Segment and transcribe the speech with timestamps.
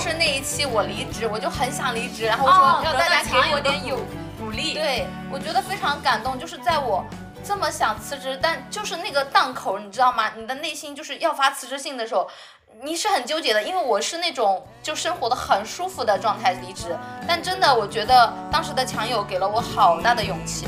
[0.00, 3.96] 时那一期我离职，我就很想离职，然后说让大家给我点有
[4.40, 4.72] 鼓励。
[4.72, 7.04] 对，我觉得非常感动，就是在我
[7.44, 10.30] 这么想辞职，但就是那个档口，你知道吗？
[10.34, 12.26] 你的内心就是要发辞职信的时候，
[12.82, 16.96] 你是很纠结的，因为我是那种就生活的很舒服的状态离职，
[17.28, 20.66] 但真的，我觉得当时的强友给了我好大的勇气。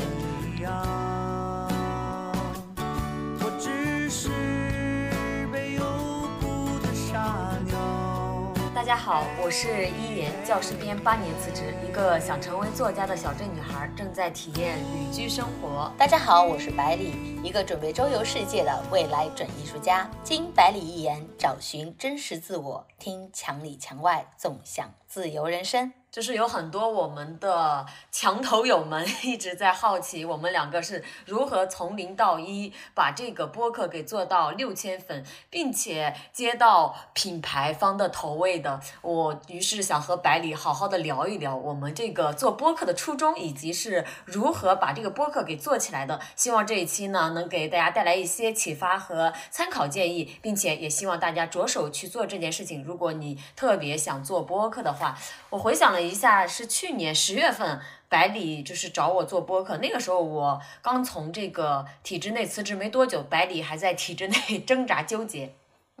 [8.83, 15.89] 大家好，我是一言，教师编八年辞职，一个想成为作家的小镇女孩，正在体验旅居生活。
[15.97, 20.05] 大家好，我是百里，一个准备周游世界的未来准艺术家。
[20.21, 25.93] 经百里一言，找寻真实自我，听墙里墙外，纵享自由人生。
[26.13, 38.79] 就是有很多我们的墙头友们 一直在好奇，我们两个是如何从零到一把这个播客给做到六千粉，并且接到品牌方的投喂的。
[39.01, 46.19] 我于是想和百里好好的聊一聊我们这个做播客的初衷，以及是如何把这个播客给做起来的。
[46.35, 52.83] 希望这一期呢能给大家带来一些启发和参考建议，并且也希望大家着手去做这件事情。
[52.83, 55.17] 如果你特别想做播客的话，
[55.49, 56.02] 我回想了。
[56.03, 65.55] 一下是去年十月份，百里就是找我做播客，那个时候我刚从这个体制内辞职没多久，百里还在体制内 挣扎纠结。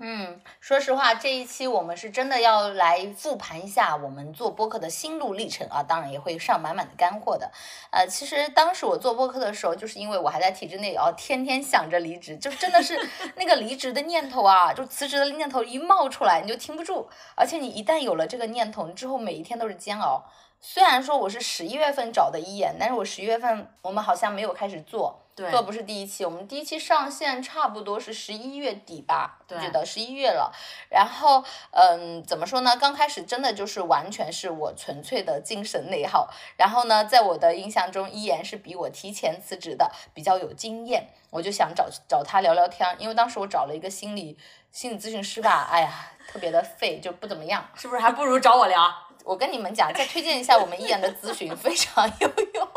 [0.05, 7.49] 嗯，说实话，这一期我们是真的要来复盘一下我们做播客的心路历程啊，当然也会上满满的干货的。
[7.89, 12.99] 呃，其实当时我做播客的时候，就是因为我还在体制内，然后天天想着离职，就真的是
[13.37, 17.07] 那个离职的念头啊，就辞职的念头一冒出来，你就停不住。
[17.37, 20.25] 而且你一旦有了这个念头，之后每一天都是煎熬。
[20.59, 25.22] 虽然说我是十一月份找的一眼，但是我十一月份我们好像没有开始做。
[25.35, 30.53] 做不是第一期，我们第一期上线差不多是十一月底吧，记得十一月了。
[30.89, 32.77] 然后，嗯，怎么说呢？
[32.77, 36.29] 刚开始真的就是完全是我纯粹的精神内耗。
[36.57, 41.09] 然后呢，在我的印象中，依言是比我提前辞职的，比较有经验。
[41.31, 44.37] 我就想找找他聊聊天，因为当时我找了一个心理
[44.71, 48.01] 心理咨询师吧，哎呀，特别的废，就不怎么样， 是不是？
[48.01, 48.93] 还不如找我聊。
[49.25, 52.67] 我跟你们讲，再推荐一下我们依言的咨询，非常有用，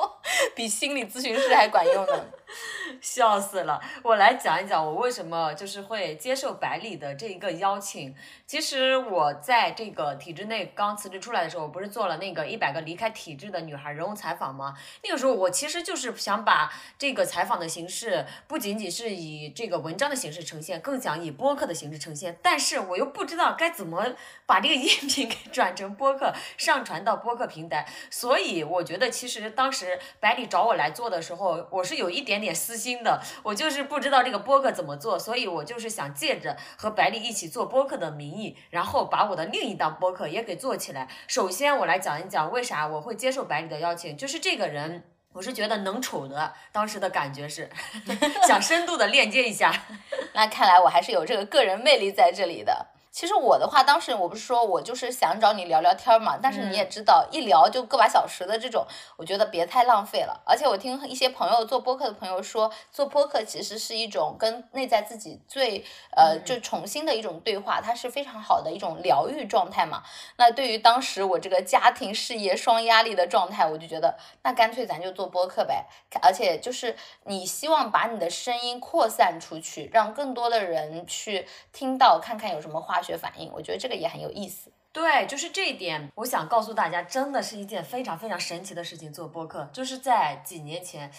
[0.54, 2.24] 比心理咨询师还管用呢。
[3.00, 3.80] 笑死了！
[4.02, 8.14] 我来讲一讲我为什么就是会接受百里的这一个邀请。
[8.46, 14.74] 其实我在这个体制内刚辞职出来的时候，我不是做了那个一百个离开体制的女孩人物采访吗？
[15.02, 22.38] 那个时候我其实就是想把这个采访的形式不仅仅是以这个文章的形式呈现，更想以播客的形式呈现。
[22.42, 24.14] 但是我又不知道该怎么
[24.46, 27.86] 把这个音频给 转成播客，上传到播客平台。
[28.10, 32.45] 所以我觉得其实当时百里找我来做的时候，我是有一点点。
[32.46, 41.08] 点私心的，我就是不知道这个播客怎么做，所以我就是想借着和百里一起做播客的名义，然后把我的另一档播客也给做起来。
[41.26, 45.02] 首先，我来讲一讲为啥我会接受百里的邀请，就是这个人，
[45.32, 47.68] 我是觉得能处的，当时的感觉是
[48.46, 49.72] 想深度的链接一下。
[50.32, 52.86] 那看来我还是有这个个人魅力在这里的。
[53.16, 60.38] 其实我的话，当时我不是说我就是想找你聊聊天嘛，但是你也知道，一聊就个把小时的这种，我觉得别太浪费了。
[60.44, 65.82] 而且我听一些朋友做播客的朋友说，做播客其实是一种跟内在自己最
[66.14, 70.02] 呃就重新的一种对话，它是非常好的一种疗愈状态嘛。
[70.36, 75.86] 那对于当时我这个家庭事业双压力的状态，我就觉得那干脆咱就做播客呗。
[76.20, 76.94] 而且就是
[77.24, 83.00] 你希望把你的声音扩散出去，让更多的人去听到，看看有什么话。
[83.06, 84.72] 学反应，我觉得这个也很有意思。
[84.92, 89.12] 对，就是这一点，我想告诉大家，真的是一件非常非常神奇的事情。
[89.12, 91.12] 做播客，就是在几年前。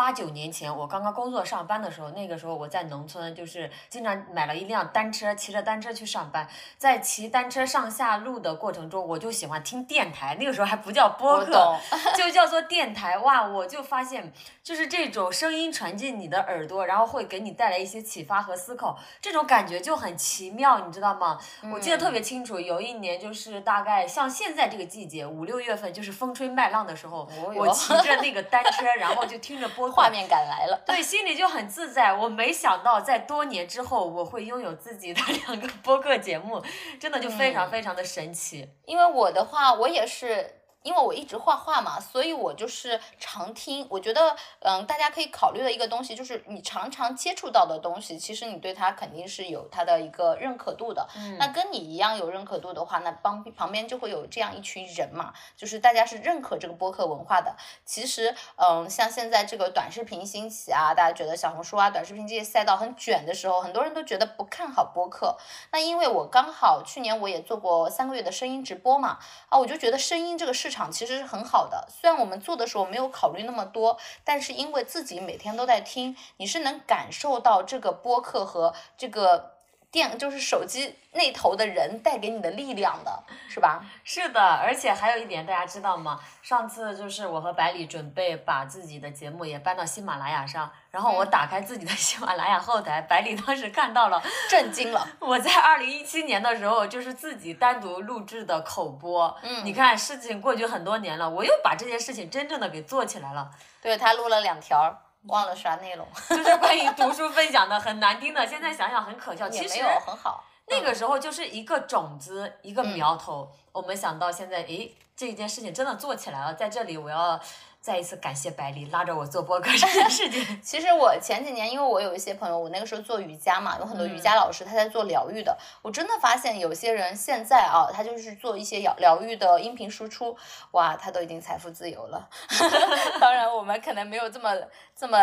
[0.00, 6.48] 八九年前，我刚刚工作上班的时候，那个时候我在农村，就是经常买了一辆单车，骑着单车去上班。
[6.78, 11.76] 在骑单车上下路的过程中，我就喜欢听电台，那个时候还不叫播客，
[12.16, 13.18] 就叫做电台。
[13.18, 14.32] 哇，我就发现，
[14.62, 21.38] 就是这种声音传进你的耳朵，然后会给你带来一些启发和思考，这种感觉就很奇妙，你知道吗？
[21.70, 29.89] 我记得特别清楚，有一年就是大概像现在这个季节，五六月份，就是风吹麦浪的时候，我骑着那个单车，然后就听着播。
[29.90, 32.14] 画面感来了，对，心里就很自在。
[32.14, 36.62] 我没想到在多年之后，我会拥有自己的两个播客节目，
[36.98, 38.68] 真的就非常非常的神奇。
[38.86, 43.86] 因为我的话，我也是因为我一直画画嘛，所以我就是常听。
[43.90, 51.06] 我觉得，嗯，大家可以考虑的一个东西就是，你常常接触到的东西，其实你对它肯定是有它的一个认可度的。
[51.16, 51.36] 嗯。
[51.38, 57.54] 那跟你一样有认可度的话，那帮旁边就会有这样一群人嘛，就是大家是认可这个播客文化的。
[57.84, 65.36] 其实，嗯，像现在这个短视频兴起啊，大家觉得小红书啊、短视频这些赛道很卷的时候，很多人都觉得不看好播客。
[65.72, 69.18] 那因为我刚好去年我也做过三个月的声音直播嘛，
[69.50, 71.86] 啊，我就觉得声音这个场其实是很好的。
[71.90, 79.59] 虽然我们做的时候没有考虑那么多，但是因为自己每天都在听，你是能感受到这个播客和这个。
[79.90, 83.84] 电就是手机那头的人带给你的力量的，是吧？
[84.04, 86.20] 是的，而且还有一点，大家知道吗？
[86.42, 95.04] 上次就是我和百里准备把自己的节目也搬到喜马拉雅上，然后我打开自己的喜马拉雅后台，百里当时看到了，震惊了。
[95.18, 103.50] 我在二零一七年的时候就是自己单独录制的口播，嗯，你看事情过去很多年了，我又把这件事情真正的给做起来了。
[103.82, 105.02] 对他录了两条。
[105.26, 108.46] 忘了啥内容， 就是关于读书分享的，很难听的。
[108.46, 110.44] 现在想想很可笑，其实很好。
[110.68, 113.50] 那个时候就是一个种子，一个苗头。
[113.72, 116.54] 我们想到现在，诶，这件事情真的做起来了。
[116.54, 117.40] 在这里，我要。
[117.80, 120.60] 再一次感谢百里拉着我做播客这件事情。
[120.62, 125.56] 其实我前几年，因为我有一些朋友，我那个时候做瑜伽嘛，有很多瑜伽老师他在做疗愈的。
[125.80, 130.36] 我真的发现有些人现在啊，他就是做一些疗疗愈的音频输出，
[130.72, 132.28] 哇，他都已经财富自由了。
[133.18, 134.54] 当然，我们可能没有这么
[134.94, 135.18] 这么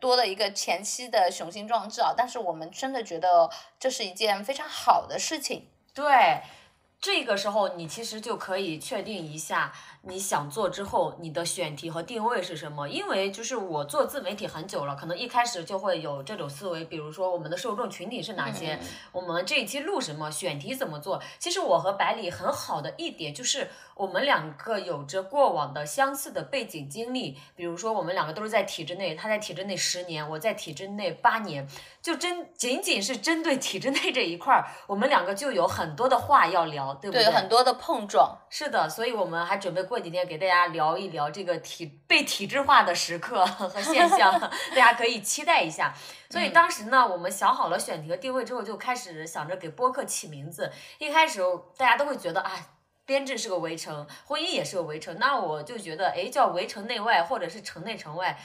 [0.00, 3.48] 多的一个前期的雄心壮志啊，但是我们真的觉得
[3.78, 5.68] 这是一件非常好的事情。
[5.94, 6.42] 对，
[7.00, 9.72] 这个时候你其实就可以确定一下。
[10.02, 12.88] 你想做之后，你的选题和定位是什么？
[12.88, 18.80] 因为就是我做自媒体很久了，可能一开始就会有这种思维，比如说我们的受众群体是哪些，
[19.12, 21.22] 我们这一期录什么，选题怎么做。
[21.38, 31.68] 其实我和百里很好的一点就是，我们两个有着过往的相似的背景经历，比如说我们两个都是在体制内，他在体制内十年，我在体制内八年，
[32.00, 37.26] 就针仅仅是针对体制内这一块儿，我们两个就有很多的话要聊，对不对？
[37.26, 38.38] 对，很多的碰撞。
[38.48, 39.89] 是的，所以我们还准备。
[39.90, 44.38] 过几天给大家聊一聊这个体被体制化的时刻和现象，
[44.70, 45.92] 大家可以期待一下。
[46.30, 50.70] 所以当时呢，我们想好了选题和定位之后，就开始想着给播客起名字。
[50.98, 51.40] 一开始
[51.76, 52.52] 大家都会觉得啊，
[53.04, 58.38] 编制是个围城，婚姻也是个围城，那我就觉得哎，叫围城内外，或者是城内城外。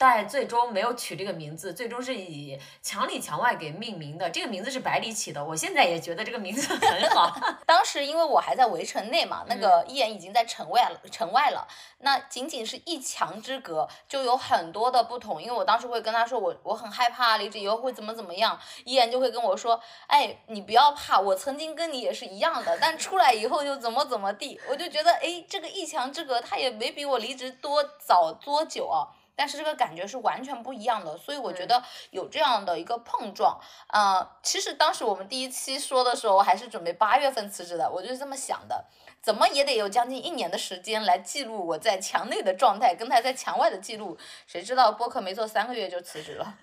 [0.00, 4.30] 但最终没有取这个名字，最终是以墙里墙外给命名的。
[4.30, 7.36] 这个名字是百里起的，我现在也觉得这个名字很好。
[7.66, 11.66] 当时因为我还在围城内嘛，那个一言已经在城外了，城外了。
[11.98, 15.42] 那仅仅是一墙之隔，就有很多的不同。
[15.42, 18.56] 因为我当时会跟他说，我我很害怕离职以后会怎么怎么样。
[18.84, 24.60] 一言就会跟我说，哎，你不要怕，我曾经跟你也是一样的，但出来以后就怎么怎么地。
[24.70, 29.17] 我就觉得，哎，这个一墙之隔，他也没比我离职多早多久啊。
[29.38, 31.80] 但是这个感觉是完全不一样的，所以我觉得
[32.10, 33.56] 有这样的一个碰撞。
[33.92, 38.84] 呃，其实当时我们第一期说的时候，我还是准备八月份辞职的，我就是这么想的，
[39.22, 44.18] 怎么也得有将近一年的时间来记录我在墙内的状态，跟他在墙外的记录。
[44.48, 46.58] 谁知道播客没做三个月就辞职了，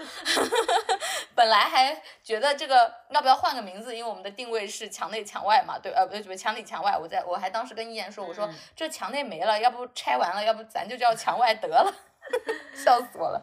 [1.34, 6.98] 本来还觉得这个要不要换个名字，因为我们的定位是墙内墙外嘛，对，呃，不不，墙里墙外。
[6.98, 11.94] 我在我还当时跟一言说，我说这墙内没了，要不拆完了，要不咱就叫墙外得了。
[12.76, 13.42] 笑死我了。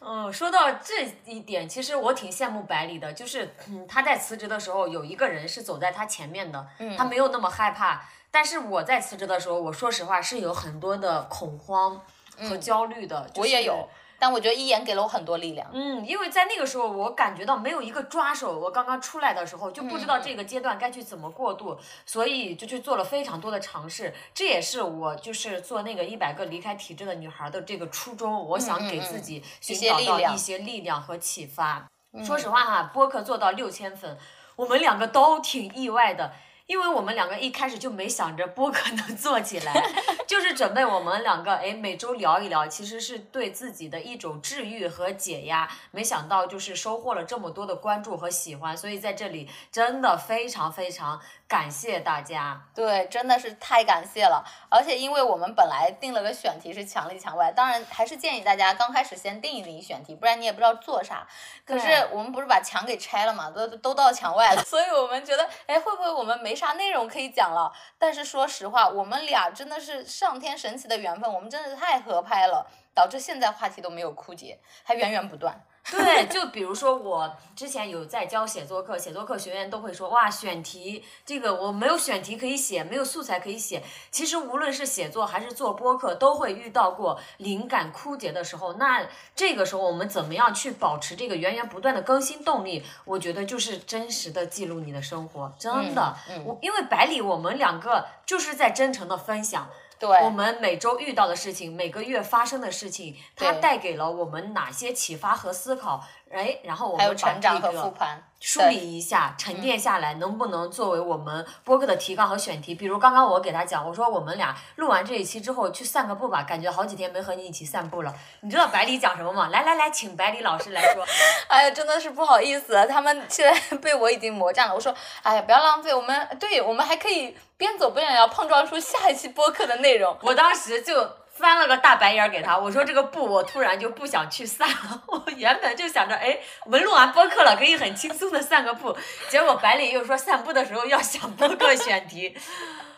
[0.00, 3.54] 嗯，说到这一点，其实我挺羡慕百里的，就是
[3.88, 8.02] 他在辞职的时候，有一个人是走在他前面的，他没有那么害怕。
[8.30, 12.00] 但是我在辞职的时候，我说实话是有很多的恐慌
[12.36, 13.30] 和焦虑的。
[13.36, 13.88] 我也有。
[14.22, 15.68] 但我觉得一言给了我很多力量。
[15.72, 18.56] 嗯，因为在那个时候，我感觉到没有一个抓手。
[18.56, 21.76] 我刚刚出来的时候就不知道这个阶段该去怎么过渡，
[22.06, 24.14] 所以就去做了非常多的尝试。
[24.32, 28.46] 这也是我就是做那个一百个离开体制的女孩的这个初衷。
[28.50, 31.84] 我想给自己寻找到一些力量和启发。
[32.24, 34.16] 说实话哈，播客做到六千粉，
[34.54, 36.32] 我们两个都挺意外的。
[36.72, 39.90] 因为我们两个一开始就没想着播客能 做起来，
[40.26, 45.68] 就是准备我们两个哎每周聊一聊，其实是对自己的一种治愈和解压。
[45.90, 51.20] 没想到就是收获了这么多的关注和喜欢，所以在这里真的非常非常。
[51.52, 54.42] 感谢大家，对，真的是太感谢了。
[54.70, 61.28] 而且因为我们本来定了个选题是墙里墙外，当然还是建议大家刚开始先定一定选题，不然你也不知道做啥。
[61.66, 67.70] 可是我们不是把墙给拆了嘛，都都到墙外了， 所以我们觉得，哎，会不会我们没啥内容可以讲了？
[67.98, 75.62] 但是说实话，我们俩真的是上天神奇的缘分，我们真的是太合拍了，导致现在话题都没有枯竭，还源源不断。
[75.90, 83.82] 对，就比如说我之前有在教写作课，写作课学员都会说，哇，选题这个我没有选题可以写，没有素材可以写。
[84.10, 88.74] 其实无论是写作还是做播客，都会遇到过灵感枯竭的时候。
[88.74, 92.84] 那这个时候我们怎么样去保持这个源源不断的更新动力？
[93.04, 96.16] 我觉得就是真实的记录你的生活，真的。
[96.44, 99.68] 我因为百里，我们两个就是在真诚的分享。
[100.08, 106.04] 我们每周遇到的事情，每个月发生的事情，它带给了我们哪些启发和思考？
[106.32, 107.92] 哎，然后我们把这个
[108.40, 112.74] 梳理一下，沉淀下来，能不能作为我们播客的提纲和选题？
[112.74, 118.12] 比如刚刚我给他讲，我说我们俩录完这一期之后去散个步吧，感觉好几天没和你一起散步了。
[118.40, 119.48] 你知道百里讲什么吗？
[119.52, 121.04] 来来来，请百里老师来说。
[121.46, 124.74] 哎呀，真的是不好意思，他们现在 被我已经魔障了。
[124.74, 130.16] 我说，哎呀，不要浪费，我们对我们还可以边走边聊，碰撞出下一期播客的内容。
[130.22, 131.21] 我当时就。
[131.32, 135.02] 翻了个大白眼给他，我说这个步我突然就不想去散了。
[135.08, 138.96] 我原本就想着，哎，我们录完播客了，可以很轻松的散个步。
[139.28, 142.36] 结果百里又说散步的时候要想播客选题。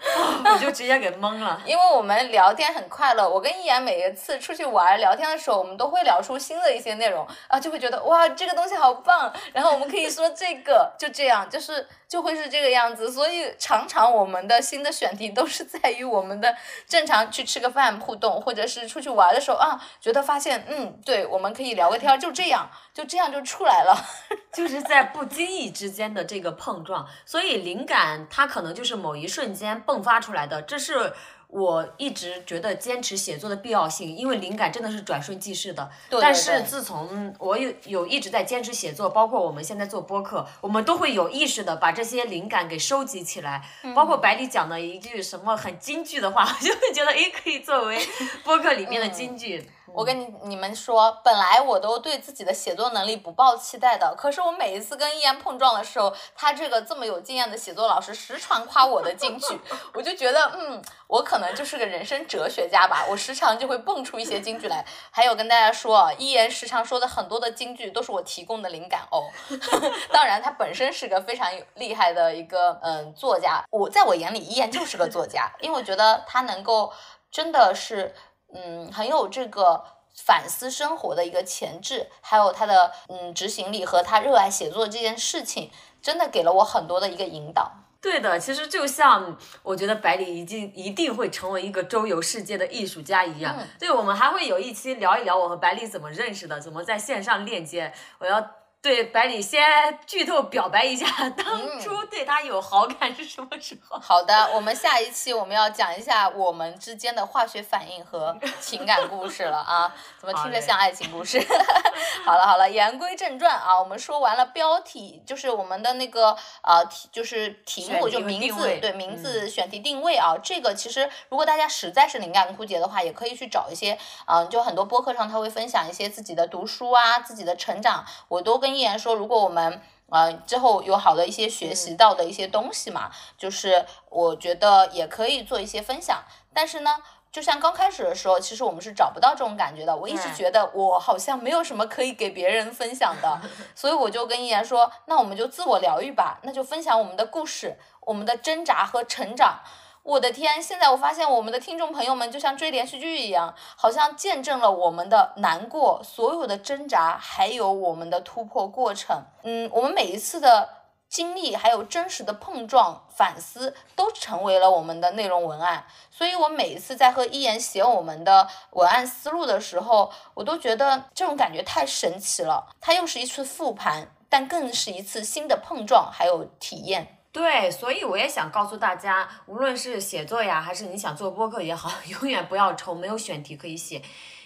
[0.44, 3.26] 我就直接给懵了，因为我们聊天很快乐。
[3.26, 13.10] 我跟一言每一次出去玩聊天的时候，我们都会聊出新的一些内容啊，就会觉得哇，这个东西好棒，然后我们可以说这个，就这样，就是就会是这个样子。
[13.10, 16.56] 所以常常我们的新的选题都是在于我们的
[16.86, 23.96] 正常去吃个饭互动，或者是出去玩的时候啊，觉得发现嗯，对，我们可以聊个天，就这样，就这样就出来了，
[24.54, 27.04] 就是在不经意之间的这个碰撞。
[27.26, 31.12] 所以灵感它可能就是某一瞬间迸发出来的，这是
[31.48, 35.90] 我一直觉得坚持写作的必要性，因为灵感真的是转瞬即逝的。
[36.20, 43.62] 但是自从我有有一直在坚持写作，包括我们现在做播客，我们都会有意识的把这些灵感给收集起来。
[43.94, 47.98] 包括百里讲的一句什么很金句的话，我就会觉得诶，可以作为
[48.42, 49.64] 播客里面的金句。
[49.94, 59.58] 我跟你你们说，本来我都对自己的写作能力不抱期待的，可是我每一次跟一言碰撞的时候，他这个这么有经验的写作老师时常夸我的金句，
[59.94, 64.84] 我就觉得，嗯，我可能就是个人生哲学家吧，我时常就会蹦出一些金句来。
[65.12, 69.22] 还有跟大家说，一言时常说的很多的金句都是我提供的灵感哦。
[70.10, 76.92] 当然，他本身是个非常厉害的一个嗯作家，我在我眼里一言就是个作家，因为我觉得他能够
[77.30, 78.12] 真的是。
[78.54, 79.84] 嗯，很有这个
[80.14, 85.70] 反思生活的一个潜质，还有他的嗯执行力和他热爱写作这件事情，
[86.00, 87.72] 真的给了我很多的一个引导。
[88.00, 93.56] 对的，其实就像我觉得百里已经一定会成为一个周游世界的艺术家一样。
[93.78, 97.92] 对，我们还会有一期聊一聊我和百里怎么认识的，怎么在线上链接。
[98.18, 98.63] 我要。
[98.84, 103.96] 对百里先剧透表白一下，当初对他有好感是什么时候？
[103.98, 109.90] 好的，我们下一期我们要讲一下我们之间的化学反应和情感故事了啊！
[110.20, 111.40] 怎么听着像爱情故事？
[112.26, 120.36] 好了好了，言归正传啊，我们说完了标题，就是我们的那个呃题，就是题目就名字，对名字选题定位啊。
[120.42, 128.73] 这个其实如果大家实在是灵感枯竭的话，也可以去找一些嗯，就很多播客上他会分享一些自己的读书啊，自己的成长，我都跟。
[128.74, 136.22] 依然说，如果我们呃之后有好的一些学习到的一些东西嘛，就是我觉得也可以做一些分享。
[136.52, 136.98] 但是呢，
[137.32, 139.96] 就像刚开始的时候，其实我们是找不到这种感觉的。
[139.96, 143.40] 我一直觉得我好像没有什么可以给别人分享的，
[143.74, 149.60] 所以我就跟依然说，那我们就自我疗愈吧，那就分享我们的故事，我们的挣扎和成长。
[150.04, 150.62] 我的天！
[150.62, 159.22] 现在我发现我们的听众朋友们就像追连续剧一样，好像见证了我们的难过、所有的挣扎，还有我们的突破过程。
[159.44, 160.68] 嗯，我们每一次的
[161.08, 165.86] 经历，还有真实的碰撞、反思，都成为了我们的内容文案。
[166.10, 172.66] 所以，我每一次在和一言写我们的文案思路的时候，我都觉得这种感觉太神奇了。
[172.78, 177.13] 它又是一次复盘，但更是一次新的碰撞，还有体验。
[177.34, 184.00] 对，所以我也想告诉大家，无论是写作呀，还是你想做播客也好， 永远不要愁没有选题可以写，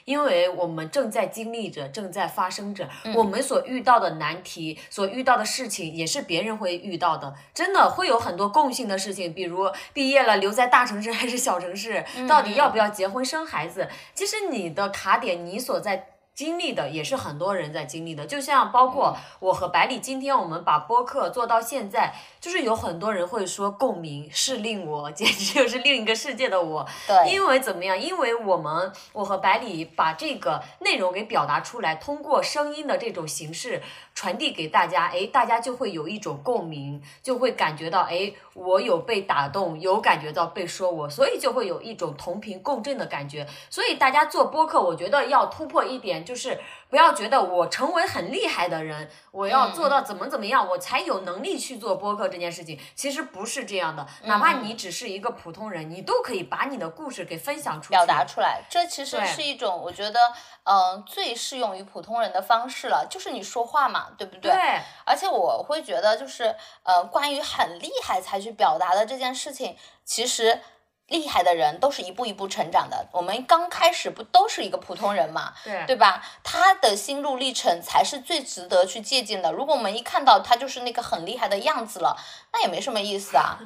[0.06, 16.14] 因为我们正在经历着，正在发生着，我们所遇到的难题，所遇到的事情，也是别人会遇到的，真的会有很多共性的事情，比如毕业了留在大城市还是小城市，到底要不要结婚生孩子，其实你的卡点，你所在。
[16.38, 26.86] 经历的也是很多人在经历的，就像包括我和百里，今天我们把播客做到现在，就是有很多人会说共鸣是令我 简直就是另一个世界的我。
[27.08, 28.00] 对，因为怎么样？
[28.00, 33.82] 因为我们我和百里把这个内容给表达出来，通过声音的这种形式
[34.14, 43.46] 传递给大家，哎，大家就会有一种共鸣，就会感觉到哎，我有被打动，有感觉到被说我，所以就会有一种同频共振的感觉。
[43.70, 46.24] 所以大家做播客，我觉得要突破一点。
[46.24, 52.80] 就是不要觉得我成为很厉害的人，我要做到怎么怎么样，我才有能力去做播客这件事情。
[52.94, 58.62] 其实不是这样的，哪怕你只是一个普通人，你都可以把你的故事给分享出去，表达出来。
[58.70, 60.18] 这其实是一种我觉得，
[60.64, 64.50] 嗯，最适用于普通人的方式了，就是你说话嘛，对不对？
[64.50, 64.80] 对。
[65.04, 70.60] 而且我会觉得，就是，呃，关于很厉害才去表达的这件事情，其实。
[71.08, 73.08] 厉害的人都是一步一步成长的。
[73.12, 76.22] 我们刚开始不都是一个普通人嘛，对对吧？
[76.44, 79.50] 他的心路历程才是最值得去借鉴的。
[79.50, 82.14] 如果我们一看到他就是那个很厉害的样子了，
[82.52, 83.58] 那也没什么意思啊。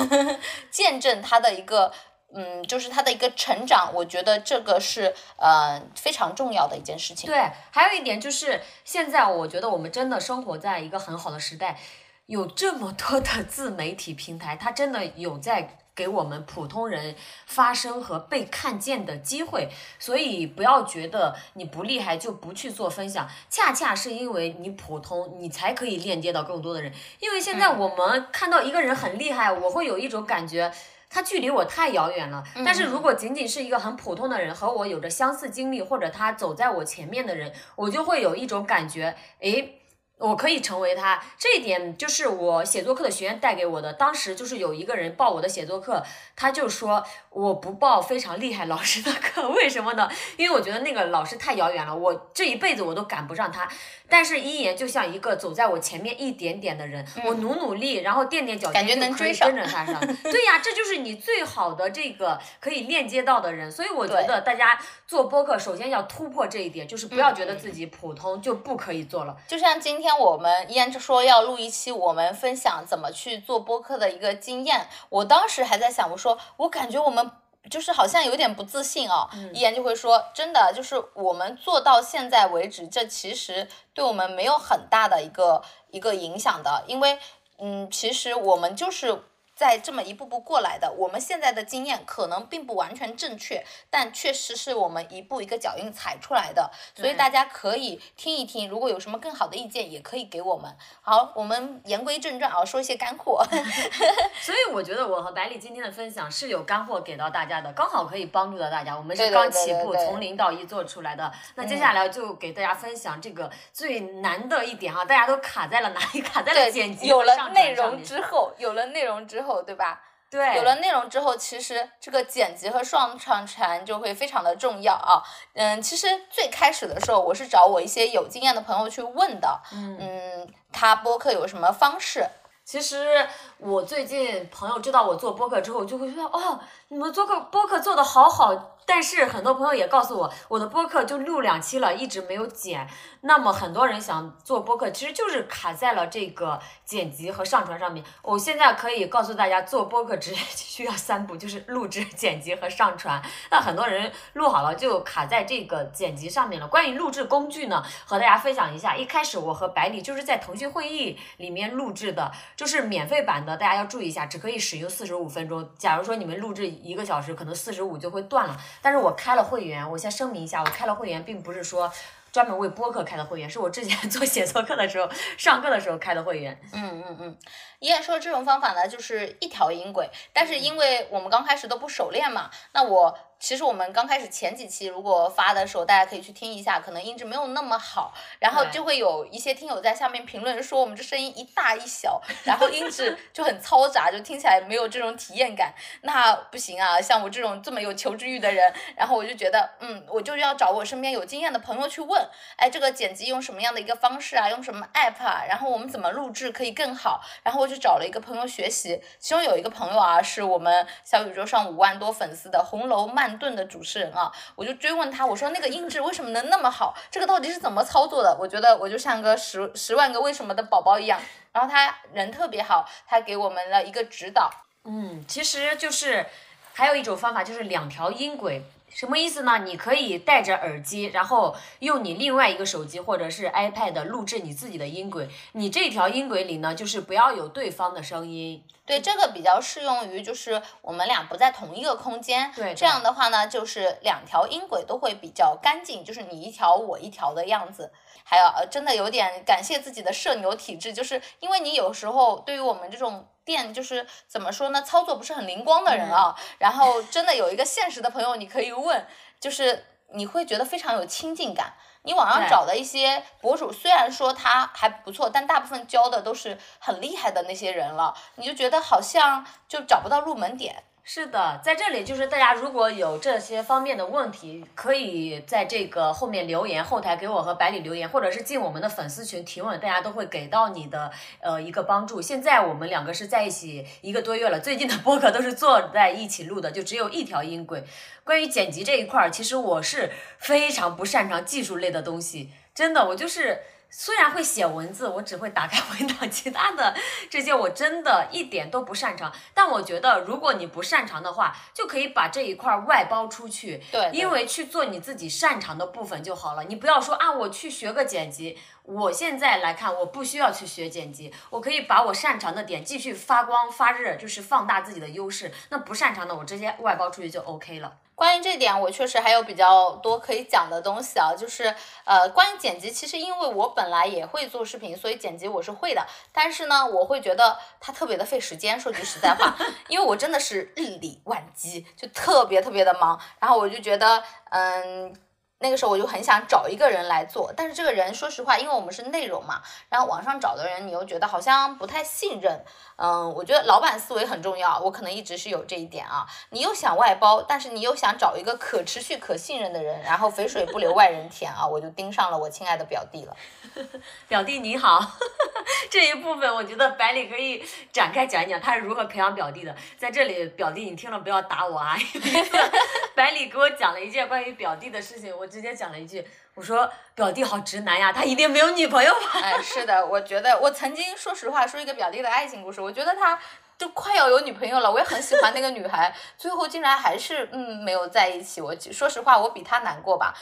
[0.70, 1.90] 见证他的一个，
[2.34, 7.26] 嗯，就是他的一个成长，我觉得这个是呃非常重要的一件事情。
[7.26, 11.78] 对，还有一点就是现在我觉得我们真的生活在一个很好的时代，
[12.26, 15.78] 有这么多的自媒体平台，它真的有在。
[15.94, 17.14] 给我们普通人
[17.46, 19.68] 发声和被看见的机会，
[19.98, 26.92] 所以不要觉得你不厉害就不去做分享，恰恰是因为你普通，你才可以链接到更多的人。
[27.20, 30.72] 因为现在我们看到一个人很厉害，我会有一种感觉，
[31.10, 32.42] 他距离我太遥远了。
[32.64, 39.78] 但是如果仅仅是一个很普通的人，和我有着相似经历，或者他走在我前面的人，我就会有一种感觉，诶。
[40.22, 43.92] 我可以成为他，这一点就是我写作课的学员带给我的。
[43.92, 46.00] 当时就是有一个人报我的写作课，
[46.36, 50.08] 他就说我不报非常厉害老师的课， 为什么呢？
[50.36, 53.68] 因为我觉得那个老师太遥远了，我这一辈子我都赶不上他。
[54.08, 59.98] 但是一言就像一个走在我前面一点点的人，我努努力，然后垫垫脚尖能追跟着他上。
[60.22, 63.72] 对呀，这就是你最好的这个可以链接到的人。
[63.72, 69.34] 所以我觉得大家做播客，首先要突破这一点，就是不要觉得自己普通就不可以做了。
[69.48, 74.88] 就像今天我们依然就说要录一期，我们分享怎么去做播客的一个经验。
[75.08, 77.30] 我当时还在想，我说我感觉我们。
[77.70, 87.16] 就是好像有点不自信哦，一言就会说，真的就是我们做到现在为止，这其实对我们没有很大的一个一个影响的，因为
[87.58, 89.22] 嗯，其实我们就是。
[89.62, 100.76] 在这么一步步过来的，我们现在的经验可能并不完全正确，但确实是我们一步一个脚印踩出来的，所以大家可以听一听，如果有什么更好的意见，也可以给我们。
[101.00, 103.46] 好，我们言归正传啊，说一些干货。
[104.42, 108.96] 所以我觉得我和百里今天的分享是有干货给到大家的，刚好可以帮助到大家。
[108.96, 111.32] 我们是刚起步，从零到一做出来的。
[111.54, 116.20] 那接下来就给大家分享这个最难的一点哈，大家都卡在了哪里？
[116.32, 119.51] 卡在了剪辑有了内容之后，有了内容之后。
[119.60, 120.00] 对吧？
[120.30, 125.20] 对，有了内容之后，其实这个剪辑和上传就会非常的重要啊。
[125.52, 129.60] 嗯，其实最开始的时候，我是找我一些有经验的朋友去问的。
[129.72, 132.26] 嗯，他播客有什么方式？
[132.64, 133.28] 其实
[133.64, 138.70] 我最近朋友知道我做播客之后，就会说哦，你们做客播客做的好好。
[138.84, 142.84] 但是很多朋友也告诉我，我的播客就录两期了，一直没有剪。
[143.20, 148.04] 那么很多人想做播客，其实就是卡在了这个剪辑和上传上面。
[148.22, 153.22] 我现在可以告诉大家，做播客只 需要三步，就是录制、 剪辑和上传。
[153.52, 156.66] 那很多人录好了就卡在这个剪辑上面了。
[156.66, 158.96] 关于录制工具呢，和大家分享一下。
[158.96, 165.68] 一开始我和百里就是在腾讯会议里面录制的，就是免费版的，大家要注意一下，只可以使用四十五分钟。
[165.78, 168.56] 假如说你们录制一个小时，可能四十五就会断了。
[168.80, 171.92] 但是我开了会员，我先声明一下，我开了会员，并不是说
[172.32, 176.60] 专门为播客开的会员，是我之前 做写作课的时候上课的时候开的会员。
[176.72, 177.38] 嗯嗯嗯，
[177.78, 183.18] 依然说这种方法呢，就是一条音轨，但是因为我们刚开始都不熟练嘛，那我。
[183.42, 195.74] 其实我们刚开始前几期如果发的时候，大家可以去听一下，可能音质没有那么好，然后就会有一些听友在下面评论说我们这声音一大一小，然后音质就很嘈杂，就听起来没有这种体验感。
[196.02, 202.24] 那不行啊，像我这种这么有求知欲的人，然后我就觉得，嗯，我就要找我身边有经验的朋友去问，
[202.54, 204.48] 哎，这个剪辑用什么样的一个方式啊？
[204.48, 205.42] 用什么 app 啊？
[205.48, 207.20] 然后我们怎么录制可以更好？
[207.42, 213.52] 然后我就找了一个朋友学习，其中有一个朋友啊，是我们小宇宙上五万多粉丝的红楼顿。
[213.52, 216.96] 的主持人啊，我就追问他，我说那个音质为什么能那么好？
[217.10, 218.34] 这个到底是怎么操作的？
[218.40, 221.20] 我觉得我就像个十十万个为什么的宝宝一样。
[221.52, 224.50] 然后他人特别好，他给我们了一个指导。
[224.84, 226.24] 嗯，其实就是
[226.72, 228.62] 还有一种方法，就是两条音轨。
[228.94, 229.58] 什么意思呢？
[229.64, 235.28] 你可以戴着耳机，然后用你另外一个手机或者是 iPad 录制你自己的音轨。
[235.52, 238.62] 你这条音轨里呢，就是不要有对方的声音。
[238.84, 242.52] 对，这个比较适用于就是我们俩不在同一个空间。
[242.54, 247.90] 对，这样的话呢，就是两条音轨都会比较干净，就是你一条我一条的样子。
[248.24, 253.26] 还有，呃，真的有点感谢自己的社牛体质，就是因为你有时候对于我们这种。
[253.44, 254.82] 店就是怎么说呢？
[254.82, 259.06] 操作不是很灵光的人啊， 然后真的有一个现实的朋友，你可以问，
[259.40, 261.74] 就是你会觉得非常有亲近感。
[262.04, 270.82] 你网上找的一些博主，虽然说他还不错，但大部分教的都是很厉害的那些人了，你就觉得好像就找不到入门点。
[271.04, 281.10] 是的，在这里就是大家如果有这些方面的问题，可以在这个后面留言，后台给我和百里留言，或者是进我们的粉丝群提问，大家都会给到你的
[281.40, 282.22] 呃一个帮助。
[282.22, 287.82] 现在我们两个是在一起一个多月了，最近的播客都是坐在一起录的，就只有一条音轨。
[288.22, 293.62] 关于剪辑这一块儿，其实我是非常不擅长技术类的东西，真的，我就是。
[293.94, 296.94] 虽然会写文字，我只会打开文档，其他的
[297.28, 299.30] 这些我真的一点都不擅长。
[299.52, 303.82] 但我觉得，如果你不擅长的话，就可以把这一块外包出去。
[303.92, 306.64] 对，因为去做你自己擅长的部分就好了。
[306.64, 308.58] 你不要说啊，我去学个剪辑。
[308.84, 315.52] 我现在来看，我不需要去学剪辑，我可以把我擅长的点继续发光发热，就是放大自己的优势。
[315.68, 317.92] 那不擅长的，我直接外包出去就 OK 了。
[318.14, 326.06] 关于这点，我确实还有比较多可以讲的东西啊，就是呃，关于剪辑，其实因为我本来也会做视频，所以剪辑我是会的。
[326.32, 328.78] 但是呢，我会觉得它特别的费时间。
[328.78, 329.56] 说句实在话，
[329.88, 333.18] 因为我真的是日理万机，就特别特别的忙。
[333.40, 335.14] 然后我就觉得，嗯。
[335.62, 342.64] 那个时候我就很想找一个人来做，但是这个人说实话，因为我们是内容嘛，然后网上找的人你又觉得好像不太信任，
[342.96, 346.26] 嗯，我觉得老板思维很重要，我可能一直是有这一点啊。
[346.50, 353.36] 你又想外包，但是你又想找一个可持续、可信任的人，然后肥水不流外人田啊，我就盯上了我亲爱的表弟了。
[354.28, 355.00] 表弟你好，
[355.88, 359.74] 这一部分我觉得百里可以展开讲一讲他是如何培养表弟的。
[359.96, 361.96] 在这里，表弟你听了不要打我啊！
[363.16, 369.40] 百里给我讲了一件关于表弟的事情，我直接讲了一句，我说表弟好直男呀，他一定没有女朋友吧？
[369.42, 373.38] 哎，是的，我觉得我曾经说实话说一个表弟的爱情故事，我觉得他。
[373.82, 378.60] 就快要有女朋友了，我也很喜欢那个女孩，最后竟然还是嗯没有在一起。
[378.60, 380.32] 我说实话，我比她难过吧。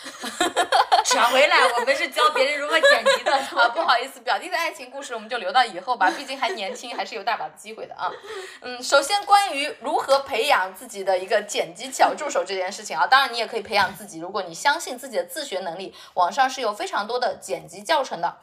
[1.06, 3.32] 转回来，我们是教别人如何剪辑的。
[3.32, 8.12] 啊，不好意思，表弟的爱情故事我们就留到以后吧，毕竟还年轻，还是有大把的机会的啊。
[8.60, 18.36] 嗯，首先关于如何培养自己的一个剪辑小助手这件事情啊，当然你也可以培养自己，如果你相信自己的自学能力，网上是有非常多的剪辑教程的。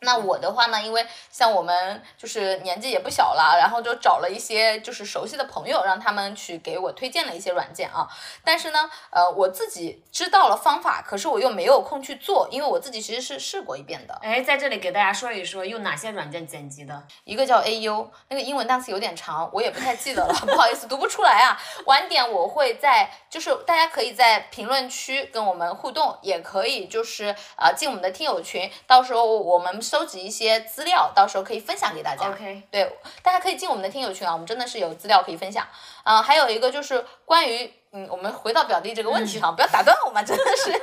[0.00, 8.08] 那我的话呢，因为像我们就是年纪也不小了，然后就找了一些就是熟悉的朋友，让他们去给我推荐了一些软件啊。
[8.44, 14.16] 但是呢，呃，我自己知道了方法，可是我又没有空去做，因为我自己其实是试过一遍的。
[14.22, 17.02] 哎，在这里给大家说一说用哪些软件剪辑的。
[17.24, 21.60] 一个叫 AU，那个英文单词有点长，我也不太记得了， 不好意思，读不出来啊。
[21.86, 29.82] 晚点我会在，就是大家可以在评论区跟我们互动，也可以就是呃进我们的听友群，到时候我们。
[29.88, 32.28] 收集一些资料，到时候可以分享给大家。
[32.28, 35.66] OK，对，大家可以进我们的听友群啊，我们真的是有资料可以分享。
[36.04, 40.78] 嗯，还有一个就是关于，嗯，我们回到表弟这个问题哈，不要打断我嘛，真的是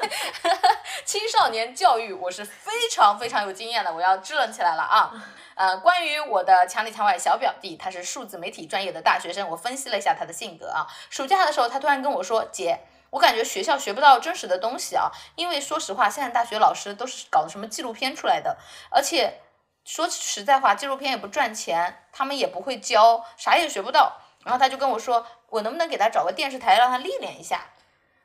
[1.06, 5.12] 青少年教育，我是非常非常有经验的，我要支棱起来了啊。
[5.54, 10.86] 呃，关于我的墙里墙外小表弟，他是数字媒体专业的大学生，我分析了一下他的性格啊。
[11.12, 12.80] 暑假的时候，他突然跟我说，姐。
[13.10, 18.58] 我感觉学校学不到真实的东西啊，因为说实话，现在大学老师都是搞的什么纪录片出来的，
[18.90, 19.42] 而且
[19.84, 24.20] 说实在话，纪录片也不赚钱，他们也不会教，啥也学不到。
[24.44, 27.66] 然后他就跟我说，我能不能给他找个电视台让他历练一下？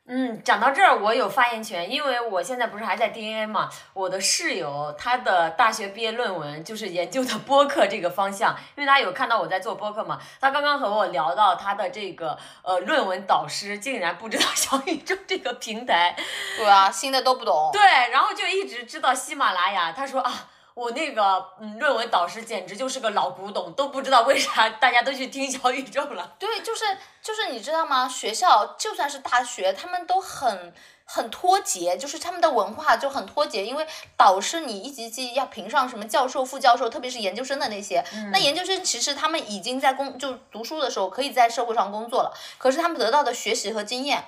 [0.07, 3.71] 嗯，讲到这儿我有发言权，因为我现在不是还在 DNA 嘛。
[3.93, 10.19] 我的室友他的大学毕业论文就是研究的播客这个方向，因为他有看到我在做播客嘛。
[10.41, 16.17] 他刚刚和我聊到他的这个呃论文导师竟然不知道 小宇宙这个平台，
[16.57, 17.71] 对啊，新的都不懂。
[17.73, 19.93] 对，然后就一直知道喜马拉雅。
[19.93, 20.49] 他说啊。
[20.75, 26.37] 我那个嗯，论文导师简直就是个老古董，都不知道为啥大家都去听小宇宙了。
[26.39, 26.85] 对，就是
[27.23, 28.09] 就是你知道吗？
[28.09, 30.73] 学校就算是大学，他们都很
[31.05, 33.67] 很脱节，就是他们的文化就很脱节。
[33.67, 44.25] 因为导师你一级级要评上什么教授、副教授，特别是研究生的那些，那研究生其实他们已经在工就读书的时候可以在社会上工作了，可是他们得到的学习和经验，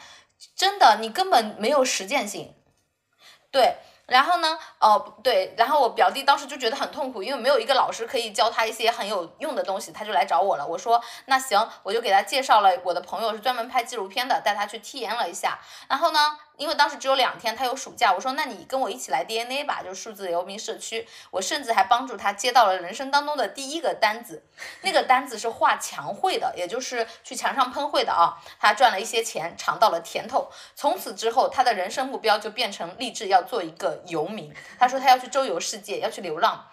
[0.56, 2.52] 真的你根本没有实践性。
[3.50, 3.76] 对。
[4.06, 4.58] 然后呢？
[4.78, 10.66] 哦，对，然后我表弟当时就觉得很痛苦，因为没有一个老师可以教他一些很有用的东西，他就来找我了。
[10.66, 15.58] 我说那行，我就给他介绍了我的朋友是专门拍纪录片的，带他去体验了一下。
[15.88, 16.38] 然后呢？
[16.56, 21.08] 因为当时只有两天，他有暑假，我说那你跟我一起来 DNA 吧，就是数字游民社区。
[21.30, 24.44] 我甚至还帮助他接到了人生当中的第一个单子，
[24.82, 28.38] 那个单子是画墙绘的，也就是去墙上喷绘的啊。
[28.60, 30.50] 他赚了一些钱，尝到了甜头。
[30.74, 34.54] 从此之后，他的人生目标就变成立志要做一个游民。
[34.78, 36.68] 他说他要去周游世界，要去流浪。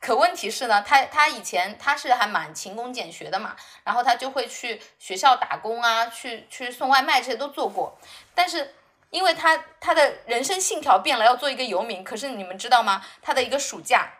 [0.00, 7.98] 可问题是呢，他他以前他是还蛮勤工俭学的嘛，然后他就会去学校打工啊，去去送外卖这些都做过，
[8.34, 8.74] 但是。
[9.10, 12.04] 因为他他的人生信条变了，要做一个游民。
[12.04, 13.04] 可是你们知道吗？
[13.22, 14.12] 他的一个暑假。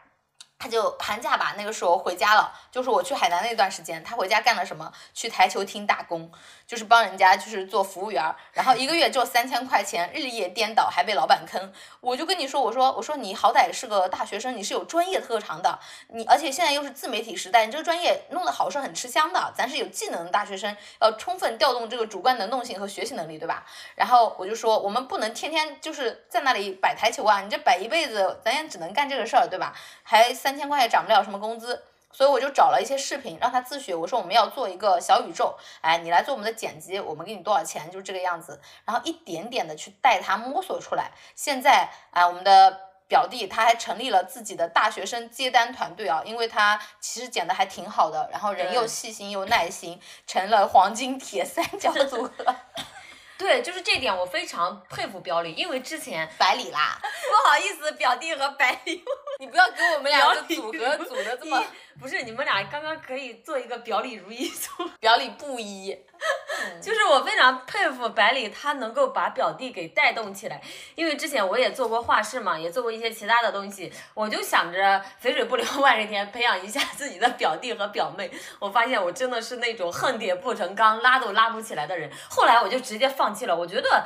[0.59, 4.91] 他就寒假吧，那个时候回家了，就是我去海南那段时间，他回家干了什么？
[5.13, 6.33] 去台球厅打工，
[6.67, 11.73] 就是帮人家就是做服务员，然后一个月就三千块钱，日夜颠倒，还被老板坑。
[12.01, 19.53] 我就跟你说，我说我说你好歹是个大学生，你是有专业特长的，你而且现在又是自媒体时代，你这个专业弄得好是很吃香的。
[19.57, 23.67] 咱是有技能的大学生，要充分调动这个主观能动性和学习能力，对吧？
[23.97, 29.75] 然后我就说，我们不能天天就是在那里摆台球啊，你这摆一辈子，咱也只能干这个事儿，对吧？
[30.05, 30.37] 还。
[30.37, 31.83] 三千块也涨不了什么工资，
[32.17, 33.95] 所以我就找了一些视频让他自学。
[33.95, 38.59] 我说我们要做一个小宇宙，哎，你来做我们的剪辑，我们给你多少钱，就是这个样子。
[38.87, 41.11] 然后一点点的去带他摸索出来。
[41.35, 52.57] 现在啊，我们的表弟他还成立了自己的大学生接单团队啊，因为他其实剪的还挺好的，然后人又细心又耐心，成了黄金铁三角组合。
[53.39, 59.05] 对，就是这点我非常佩服表里，因为之前百里啦， 不好意思，表弟和百里，
[59.39, 61.63] 你不要给我们俩的组合组的这么，
[62.01, 64.71] 不是你们俩刚刚可以做一个表里如一组，
[65.01, 65.97] 表里不一。
[66.81, 70.61] 就是我非常佩服百里，他能够把表弟给带动起来。
[70.95, 78.31] 因为之前我也做过画室嘛，也做过一些其他的东西，我就想着肥水不流外人田，培养一下自己的表弟和表妹。
[78.59, 82.11] 我发现我真的是那种恨铁不成钢，拉都拉不起来的人。
[82.29, 84.05] 后来我就直接放弃了，我觉得。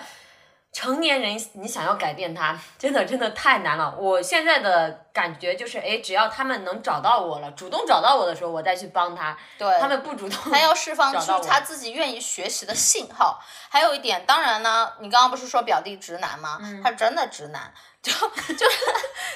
[0.72, 3.94] 成年人，你想要改变他， 真的真的太难了。
[3.98, 9.36] 我现在的感觉就是，哎，只要他们能找到我了，主动找到我的时候，我再去帮他。
[9.58, 13.42] 对，他们不主动，他要释放出他自己愿意学习的信号。
[13.68, 16.58] 还有一点，当然呢，你刚刚不是说表弟直男吗？
[16.82, 17.72] 他真的直男。
[18.02, 18.78] 就就是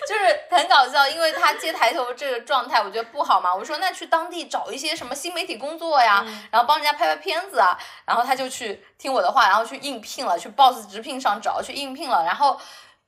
[0.09, 3.55] 就是很搞笑，因为他接抬头这个状态，我觉得不好嘛。
[3.55, 7.79] 我说那去当地找一些什么新媒体工作呀，然后帮人家拍拍片子啊。
[8.07, 12.25] 然后他就去听我的话，然后去应聘了，去 Boss 直聘上找去应聘了。
[12.25, 12.59] 然后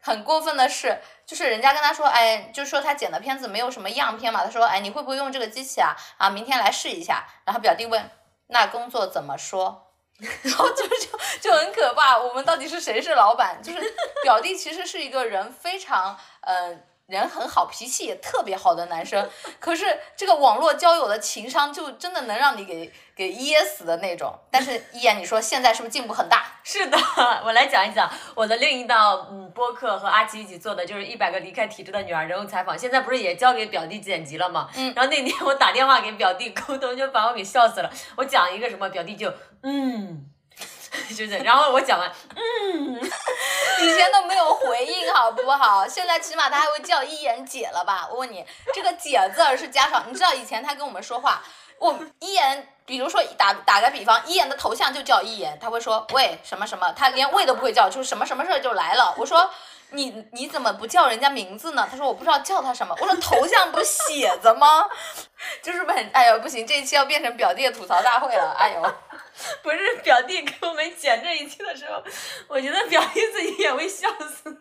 [0.02, 4.44] 很过分的是，就是人家跟他说，哎，就说他剪的片子没有什么样片嘛。
[4.44, 5.96] 他说，哎，你会不会用这个机器啊？
[6.18, 7.26] 啊，明天来试一下。
[7.46, 8.10] 然后表弟问，
[8.48, 9.85] 那工作怎么说？
[10.42, 13.60] 然后就就就很可怕，我们到底是谁是老板？
[13.62, 24.36] 就是表弟其实是一个人非常嗯人很好，脾气也特别好的男生，可是这个网络交友的情商就真的能让你给给噎死的那种。
[24.50, 26.44] 但是一言你说现在是不是进步很大？
[26.64, 26.98] 是的，
[27.44, 34.68] 我来讲一讲我的另一档嗯播客和阿奇一起做的就是一百个离开体制的女儿人物采访，现在不是也交给表弟剪辑了吗？
[34.74, 34.92] 嗯。
[34.96, 37.90] 然后那天我打电话给表弟沟通，就把我给笑死了。
[38.16, 39.32] 我讲一个什么，表弟就。
[39.68, 40.24] 嗯，
[41.10, 42.94] 就是，然后我讲完，嗯，
[43.82, 45.84] 以前都没有回应，好不好？
[45.88, 48.06] 现在起码他还会叫一言姐了吧？
[48.08, 51.42] 我问你，这个姐字是加上，你知道以前他跟我们说话，
[51.80, 59.12] 我一言，比如说打打个比方，一言的头像就叫一言，他会说喂什么什么，他连喂都不会叫，就是什么什么事儿就来了。
[59.18, 59.50] 我说
[59.90, 61.88] 你你怎么不叫人家名字呢？
[61.90, 62.96] 他说我不知道叫他什么。
[63.00, 64.86] 我说头像不写着吗？
[65.60, 68.94] 就是不很，哎呦不行，这一期要变成表弟的吐槽大会了，哎呦。
[69.62, 72.02] 不是表弟给我们剪这一期的时候，
[72.48, 74.56] 我觉得表弟自己也会笑死。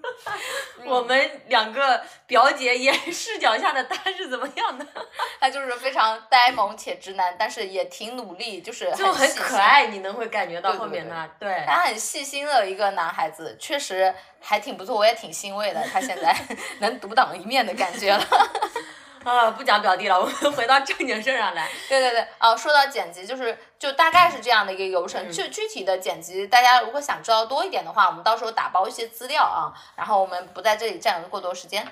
[0.86, 4.86] 我们两个表姐演视角下的他是怎么样的？
[5.40, 9.88] 他就是非常呆萌且直男，但是也挺努力，就是就很可爱。
[9.88, 15.82] 你能会感觉到后面的，对他很细心的一个男孩子，确实还挺不错，我也挺欣慰的。
[15.92, 16.36] 他现在
[16.80, 18.28] 能独当一面的感觉了。
[19.26, 21.68] 啊，不讲表弟了，我们 回到正经事上来。
[21.90, 25.32] 对对对，啊，说到剪辑，就是就大概是这样的一个流程。
[25.32, 31.88] 具具体的剪辑，大家如果想知道多一点的话，我们到时候打包一些资料啊，然后我们不在这里占用过多时间。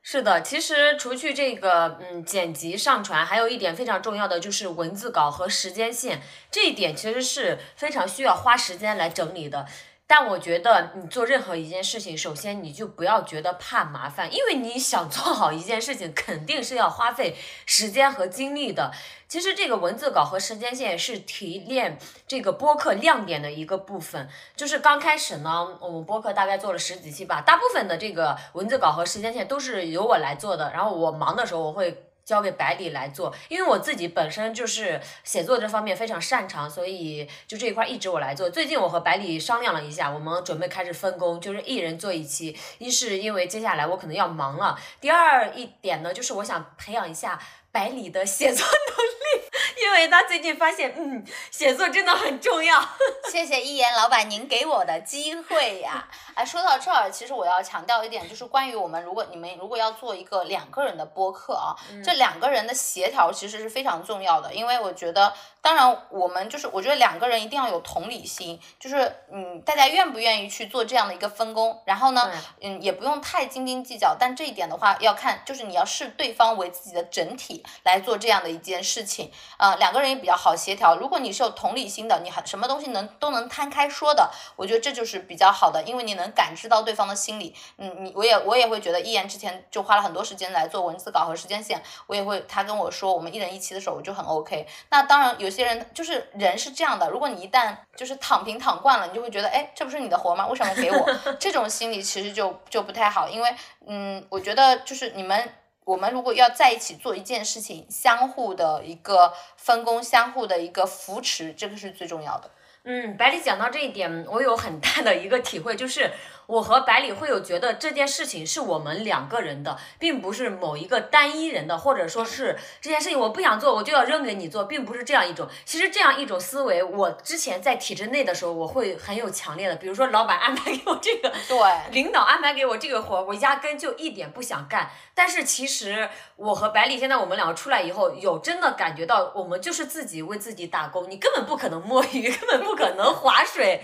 [0.00, 6.22] 是的，其实除去这个嗯剪辑上传，还有一点非常重要的就是文字稿和时间线，
[6.52, 9.66] 这一点其实是非常需要花时间来整理的。
[10.08, 18.92] 但我觉得你做任何一件事情，首先你就不要觉得怕麻烦，因为你想做好一件事情，肯定是要花费时间和精力的。
[19.26, 24.28] 其实这个文字稿和时间线是提炼这个播客亮点的一个部分。
[24.54, 30.70] 就是刚开始呢，我们播客大概做了十几期吧，大部分的这个文字稿和时间线都是由我来做的。
[30.72, 32.05] 然后我忙的时候，我会。
[32.26, 38.50] 交给百里来做，因为我自己本身就是写作这方面非常擅长，所以就这一块一直我来做。
[38.50, 42.58] 最近我和百里商量了一下，我们准备开始分工，就是一人做一期。
[42.78, 49.45] 一是因为接下来我可能要忙了，第二一点呢，就是我想培养一下百里的写作能力，
[49.86, 52.82] 因为他最近发现，嗯，写作真的很重要。
[53.30, 56.08] 谢谢一言老板您给我的机会呀！
[56.34, 65.32] 哎，说到这儿，其实我要强调一点，就是关于我们如果你们如果要做一个两个人的播客啊，这两个人的协调其实是非常重要的，因为我觉得。
[65.62, 71.82] 当然，我们就是我觉得两个人一定要有同理心，就是嗯，大家愿不愿意去做这样的一个分工？
[71.84, 74.16] 然后呢，嗯，也不用太斤斤计较。
[74.16, 79.32] 但这一点的话，要看就是你要视对方为自己的整体来做这样的一件事情。
[79.58, 80.96] 呃，两个人也比较好协调。
[80.96, 87.54] 如果你是有同理心的，你很什么东西能都能摊开说的，我觉得这就是比较好的，因为你能感知到对方的心理。
[87.78, 94.66] 嗯，你我也我也会觉得，一言之前就花了很多时间来做文字稿和时间线，我也会他跟我说我们一人一期的时候，我就很 OK。
[94.90, 100.46] 那当然有些人就是人是这样的，如果你一旦就是躺平躺惯了，你就会觉得，哎，这不是你的活吗？
[100.46, 101.06] 为什么给我？
[101.38, 103.54] 这种心理其实就就不太好，因为，
[103.86, 105.52] 嗯，我觉得就是你们
[105.86, 112.50] 我们如果要在一起做一件事情，相互的一个分工，相互的一个扶持，这个是最重要的。
[112.82, 116.10] 嗯，百里讲到这一点，我有很大的一个体会，就是
[116.46, 125.48] 我和百里会有觉得这件事情是我们两个人的，并不是某一个单一人的，或者说是 这件事情我不想做，我就要扔给你做，并不是这样一种。
[125.64, 131.58] 其实这样一种思维，我之前在体制内的时候，我会很有强烈的，比如说老板安排给我这个，对，
[131.90, 134.90] 领导安排给我这个活，我压根就一点不想干。
[135.14, 142.76] 但是其实我和百里现在我们两个出来以后，有真的感觉到，我们就是自己为自己打工，你根本不可能摸鱼， 根本不。
[142.76, 143.80] 可能划水，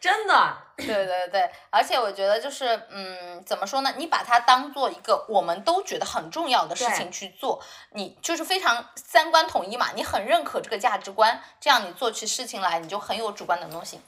[0.00, 3.92] 真的，对对对，而且我觉得就是，嗯，怎么说呢？
[3.96, 7.60] 你把它当做一个我们都觉得很重要的事情去做，
[7.92, 14.00] 你就是非常三观统一嘛，你很认可这个价值观，这样你做起事情来你就很有主观能动性。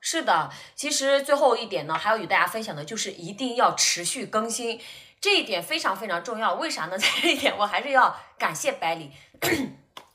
[0.00, 4.80] 是的，其实最后一点呢，还要与大家分享的就是一定要持续更新，
[5.20, 6.54] 这一点非常非常重要。
[6.54, 6.98] 为啥呢？
[6.98, 9.12] 在 这一点，我还是要感谢百里。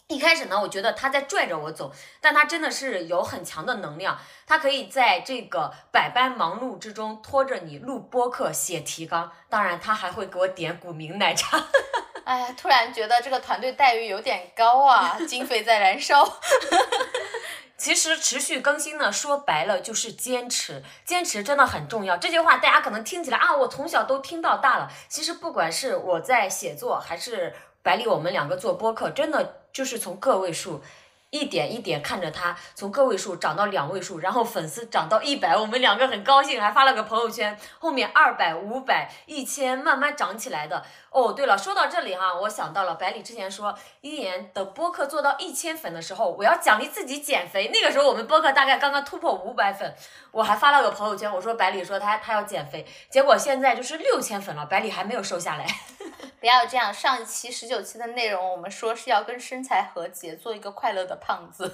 [0.09, 4.17] 一开始呢，我觉得他在拽着我走，但他真的是有很强的能量，
[4.47, 11.63] 他可以在这个百般忙碌之中拖着你录播客、写提纲，当然他还会给我点古茗奶茶。
[12.25, 16.27] 哎呀，突然觉得这个团队待遇有点高啊，经费在燃烧。
[17.77, 22.17] 其实持续更新呢，说白了就是坚持，坚持真的很重要。
[22.17, 24.91] 这句话大家可能听起来啊，我从小都听到大了。
[25.07, 29.55] 其实不管是我在写作，还是百里我们两个做播客，真的。
[29.71, 30.81] 就是从个位数。
[31.31, 37.57] 一点一点看着他从个位数涨到两位数，然后粉丝涨到一百，我们两个很高兴，还发了个朋友圈。
[37.77, 40.83] 后面二百、五百、一千，慢慢涨起来的。
[41.11, 47.69] 哦，对了，说到这里哈，我想到了百里之前说，一言等播客做到一千粉的时候，我要奖励自己减肥。
[47.71, 49.95] 那个时候我们播客大概刚刚突破五百粉，
[50.31, 55.65] 我还发了个朋友圈，我说百里说他他要减肥，结果现在就是六千粉了，百里还没有瘦下来。
[56.39, 61.18] 不要这样，上一期十九期的内容，我们说是要跟身材和解，做一个快乐的。
[61.19, 61.65] 胖子，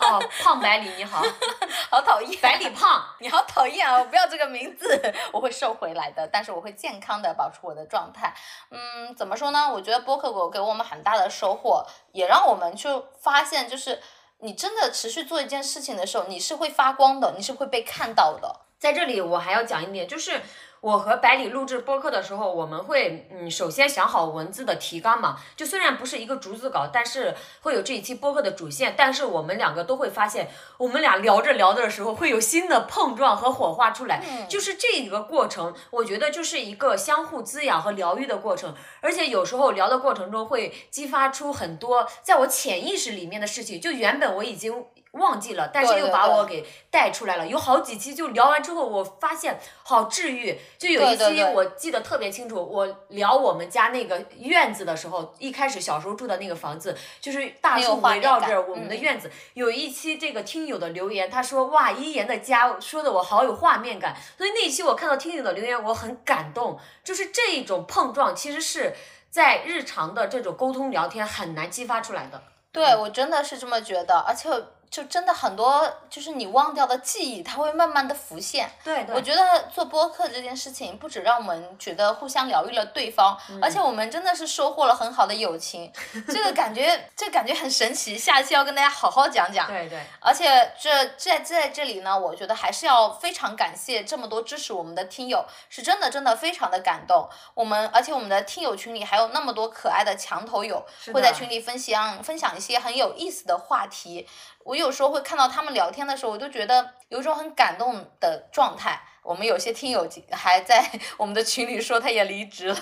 [0.00, 1.22] 哦，胖百里你好，
[1.90, 3.98] 好讨厌，百里胖， 你好讨厌啊！
[3.98, 5.00] 我不要这个名字，
[5.32, 8.34] 我会瘦回来的，但是我会健康的保持我的状态。
[8.70, 9.72] 嗯，怎么说呢？
[9.72, 12.88] 我觉得播客狗给我们很大的收获，也让我们去
[13.20, 14.00] 发现，就是
[14.38, 18.60] 你真的持续做一件事情的时候，你是会发光的，你是会被看到的。
[18.78, 20.40] 在这里，我还要讲一点，就是。
[20.84, 28.92] 我和百里录制播客的时候，我们会嗯，首先想好文字的提纲嘛，就虽然不是一个逐字稿，但是会有这一期播客的主线。
[28.94, 34.46] 但是我们两个都会发现，我们俩聊着聊着的时候，会有新的碰撞和火花出来。
[34.46, 38.74] 就是这一个过程，我觉得就是一个相互滋养和疗愈的过程。
[39.00, 44.84] 而且有时候聊的过程中，会激发出很多在我潜意识里面的事情，就原本我已经。
[45.14, 47.46] 忘记了，但是又把我给带出来了。
[47.46, 50.58] 有好几期就聊完之后，我发现好治愈。
[50.78, 59.30] 就有一期我记得特别清楚，我聊我们家那个院子的时候，一开始小时候住的那个房子，就是大树围绕着我们的院子。
[59.54, 64.16] 有一期这个听友的留言，他说哇，一言的家说的我好有画面感。
[64.36, 66.78] 所以那期我看到听友的留言，我很感动。
[67.02, 68.94] 就是这一种碰撞，其实是
[69.30, 72.42] 在日常的这种沟通聊天很难激发出来的。
[72.72, 74.50] 对我真的是这么觉得，而且。
[74.94, 78.70] 就真的很多，就是你忘掉的记忆，它会慢慢的浮现。
[78.84, 85.92] 对，我觉得做播客这件事情，不止让我们觉得互相疗愈了对方，而且我们真的是收获了很好的友情。
[86.30, 88.16] 这个感觉，这感觉很神奇。
[88.16, 89.66] 下期要跟大家好好讲讲。
[89.66, 90.00] 对对。
[90.20, 97.28] 而且这在在这里呢，我觉得还是要非常感谢这么多支持我们的听友，是真的真的非常的感动。
[97.54, 104.28] 我们而且我们的听友群里还有那么多可爱的墙头友，会在群里分享分享一些很有意思的话题。
[104.64, 109.00] 我有时候会看到他们聊天的时候，我都觉得有一种很感动的状态。
[109.22, 112.76] 我们有些听友还在 我们的群里说他也离职了。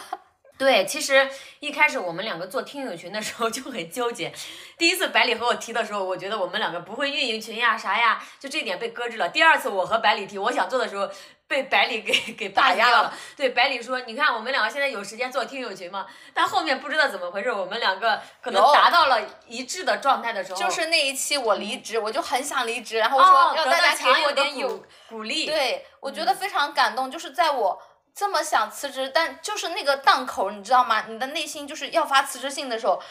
[0.63, 1.29] 对，其实
[1.61, 4.33] 一开始我们两个做听友群的时候就很纠结。
[4.79, 9.29] 第一次百里和我提的时候，我觉得我们两个不会运营群呀啥呀，就这点被搁置了。
[9.29, 11.09] 第二次我和百里提，我想做的时候。
[11.49, 13.15] 被百里给给打压了。
[13.37, 25.45] 对，百里说：“你看，我们两个现在有时间做听友群吗？”但后面不知道怎么回事，我们两个可能达到了一致的状态的时候，就是那一期我离职，我就很想离职，然后说让大家给我点有鼓励。
[25.45, 27.79] 对，我觉得非常感动，就是在我
[28.15, 31.05] 这么想辞职，但就是那个档口，你知道吗？
[31.09, 33.03] 你的内心就是要发辞职信的时候。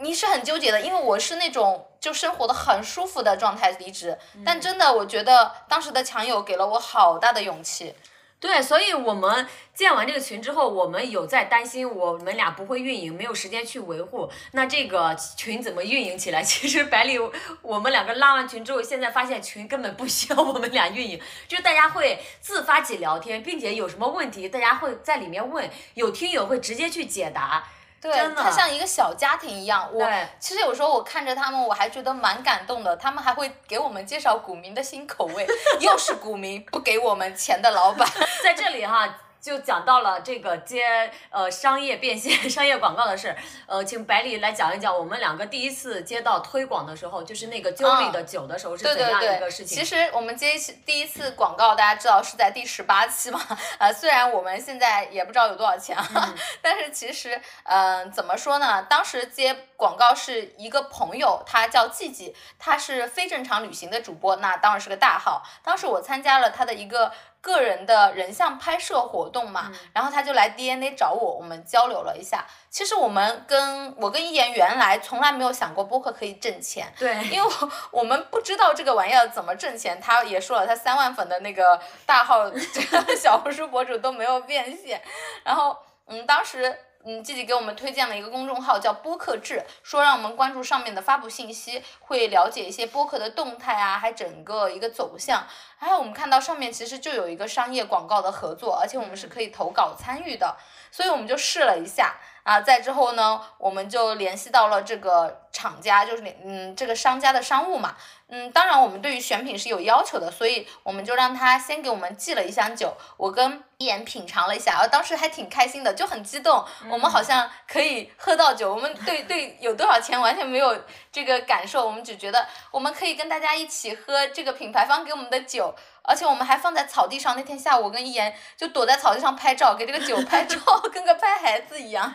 [0.00, 7.94] 你是很纠结的，因为我是那种就生活的很舒服的状态离职，但真的我觉得当时的强友给了我好大的勇气。
[8.40, 14.30] 对，所以我们建完这个群之后，我们有在担心我们俩不会运营，没有时间去维护。
[14.52, 16.40] 那这个群怎么运营起来？
[16.44, 17.18] 其实百里，
[17.62, 27.64] 我们两个拉完群之后，现在发现群根本不需要我们俩运营，就大家会自发起聊天，并且有什么问题，大家会在里面问，有听友会直接去解答。
[28.00, 29.88] 对，他像一个小家庭一样。
[29.92, 32.96] 我其实有时候我看着他们，我还觉得蛮感动的。
[32.96, 35.46] 他们还会给我们介绍股民的新口味，
[35.80, 38.08] 又是股民不给我们钱的老板，
[38.42, 39.08] 在这里哈。
[39.48, 43.36] 就讲到了这个接呃商业变现、 商业广告的事儿，
[43.66, 49.78] 呃，请百里来讲一讲我们两个第一次接到推广的时候，就是那个酒里的酒的时候是怎样一个事情。
[49.78, 50.52] 其实我们接
[50.84, 53.40] 第一次广告，大家知道是在第十八期嘛，
[53.80, 55.96] 呃，虽然我们现在也不知道有多少钱，
[56.60, 58.82] 但是其实嗯，怎么说呢？
[58.82, 65.42] 当时接广告是一个朋友，他叫季季，他是非正常旅行的主播，那当然是个大号。
[65.64, 67.10] 当时我参加了他的一个。
[67.48, 72.46] 个人的人像拍摄活动嘛，然后他就来 DNA 找我，我们交流了一下。
[72.68, 79.98] 其实我们跟我跟一言原来从来没有想过播客可以挣钱，对，因为我我们不知道这个玩意儿怎么挣钱。
[79.98, 85.00] 他也说了，他三万粉的那个大号这个小红书博主都没有变现。
[85.42, 85.74] 然后
[86.06, 86.78] 嗯，当时。
[87.04, 95.46] 嗯，季季给我们推荐了一个公众号，叫播客志，说让我们关注上面的发布信息，会了解一些播客的动态啊，还整个一个走向。
[95.78, 100.56] 还有我们看到上面其实就有一个商业广告的合作，而且我们是可以投稿参与的，
[100.90, 102.16] 所以我们就试了一下。
[102.48, 107.94] 啊，再之后呢，我们就联系到了这个厂家，就是嗯这个商家的商务嘛，
[108.28, 120.74] 嗯，当然我们对于选品是有要求的，所以我们就让他先给我们寄了一箱酒，我跟一言品尝了一下，然后当时还挺开心的，就很激动，我们好像可以喝到酒，我们对对有多少钱完全没有
[121.12, 130.58] 这个感受，我们只觉得我们可以跟大家一起喝这个品牌方给我们的酒，而且我们还放在草地上，那天下午我跟一言就躲在草地上拍照，给这个酒 拍照，
[130.90, 132.14] 跟个拍孩子一样。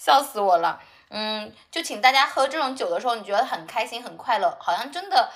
[0.00, 0.80] 笑死我了，
[1.10, 5.30] 嗯，就请大家喝这种酒的时候，你觉得很开心、很快乐，好像真的，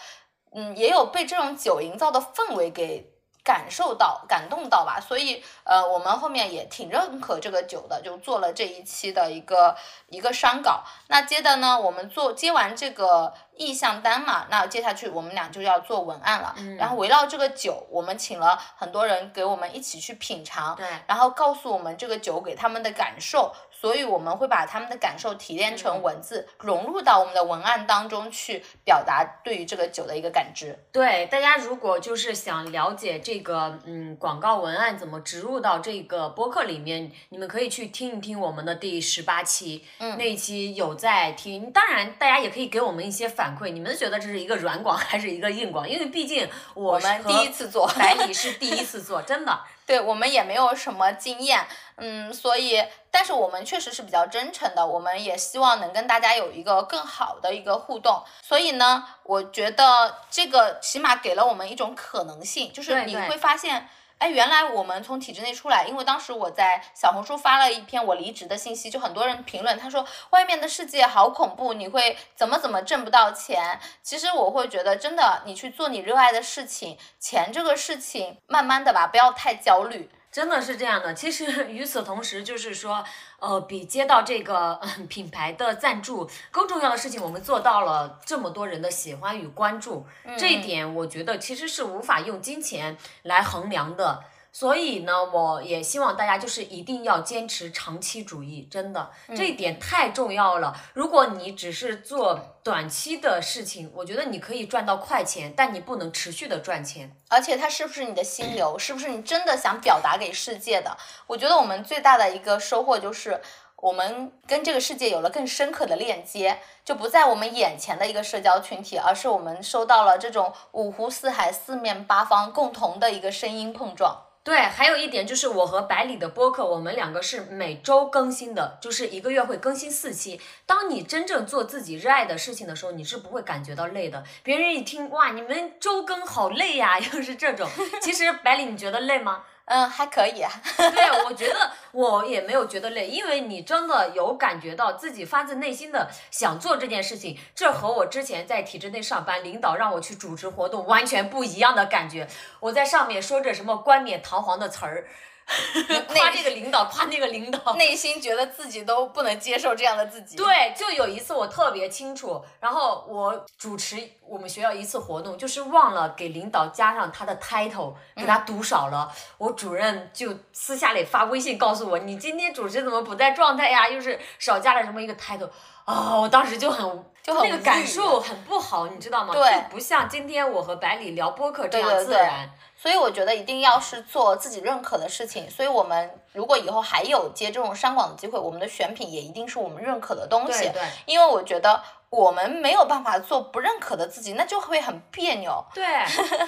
[0.55, 3.13] 嗯，也有被这种酒营造的氛围给
[3.45, 4.99] 感受到、感动到吧。
[4.99, 9.77] 所以，呃，我们后面也挺认可这个酒的，就做了这一期的一个
[10.09, 10.83] 一个商稿。
[11.09, 13.35] 那接着呢，我们做接完这个。
[13.57, 16.53] 意向单嘛，那接下去我们俩就要做文案了。
[16.77, 23.55] 然后围绕这个酒，我们请了很多人给我们一起去品尝，对，然后告诉我们这个酒给他们的感受。
[23.85, 30.79] 所以我们会把他们的感受提炼成文字，融入到我们的文案当中去，表达对于这个酒的一个感知。
[30.91, 41.71] 对，大家如果就是想了解这个，嗯，广告文案怎么植入到这个播客里面，你们可以去听一听我们的第十八期，嗯，那一期有在听。
[41.71, 43.55] 当然，大家也可以给我们一些反。
[43.55, 45.87] 馈，你们觉得这是一个软广 还是一个硬广？
[45.87, 51.67] 因为毕竟我们第一次做，百里是第一次做，真的，对我们也没有什么经验，
[51.97, 63.89] 嗯，所以，但是我们确实是比较真诚的，我们也希望能跟大家有一个更好的一个互动，所以呢，我觉得这个起码给了我们一种可能性，就是你会发现。
[64.19, 73.79] 哎，原来我们从体制内出来，因为当时我在小红书发了一篇我离职的信息，就很多人评论，他说外面的世界好恐怖，你会怎么怎么挣不到钱？
[74.03, 80.09] 其实我会觉得，真的，你去做你热爱的事情，钱这个事情，慢慢的吧，不要太焦虑。
[80.35, 83.05] 真的是这样的，其实 与此同时，就是说，
[83.39, 90.05] 呃，比接到这个 品牌的赞助更重要的事情，我们做到了这么多人的喜欢与关注，
[90.37, 94.25] 这一点我觉得其实是无法用金钱来衡量的。
[94.55, 100.81] 所以呢，我也希望大家就是一定要坚持长期主义，真的这一点太重要了。
[100.93, 107.17] 如果你只是做短期的事情，我觉得你可以赚到快钱，但你不能持续的赚钱。
[107.29, 110.97] 而且它是不是你的心流，是不是你真的想表达给世界的？
[111.27, 113.41] 我觉得我们最大的一个收获就是，
[113.79, 124.17] 我们跟这个世界有了更深刻的链接，就不在我们眼前的一个社交群体，而是我们收到了这种五湖四海、四面八方共同的一个声音碰撞。
[124.45, 130.39] 对，还有一点就是我和百里的播客，我们两个是每周更新的，就是一个月会更新四期。
[130.67, 134.23] 当你真正做自己热爱的事情的时候，你是不会感觉到累的。
[134.43, 137.67] 别人一听，哇，你们周更好累呀， 又是这种。
[138.03, 139.45] 其实百里，你觉得累吗？
[139.67, 140.51] 嗯，还可以啊。
[140.77, 152.29] 对，我觉得我也没有觉得累，因为你真的有感觉到自己发自内心的想做这件事情，这和我之前在体制内上班，领导让我去主持活动完全不一样的感觉。
[152.61, 155.07] 我在上面说着什么冠冕堂皇的词儿。
[156.09, 160.37] 夸这个导，夸那个领导， 内心觉得自己都不能接受这样的自己。
[160.37, 163.97] 对，就有一次我特别清楚，然后我主持
[164.27, 169.11] 我们学校一次活动，就是忘了给领导加上他的 title，给他读少了。
[169.39, 173.89] 我主任就私下里发微信告诉我：“你今天主持怎么不在状态呀？
[173.89, 175.49] 又是少加了什么一个 title。”
[175.87, 179.35] 啊，我当时就很就很那个感受很不好，你知道吗？
[179.35, 182.51] 对，不像今天我和百里聊播客这样自然。
[182.75, 185.49] 所以我觉得一定要是做自己认可的事情。
[185.51, 190.65] 所以我们如果以后还有接这种商广的机会，我们的选品也一定是我们认可的东西。
[190.65, 190.83] 对对。
[191.07, 191.83] 因为我觉得。
[192.15, 195.65] 我们没有办法做不认可的自己，那就会很别扭。
[195.75, 195.85] 对，